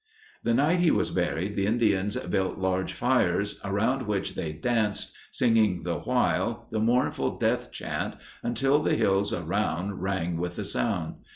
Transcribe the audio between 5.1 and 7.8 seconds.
singing the while the mournful death